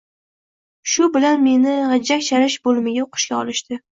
Shu 0.93 1.09
bilan 1.17 1.43
meni 1.43 1.75
g’ijjak 1.91 2.25
chalish 2.31 2.57
bo’limiga 2.67 3.07
o’qishga 3.07 3.41
olishdi. 3.45 3.81